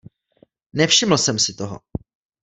[0.73, 1.79] Nevšiml jsem si toho.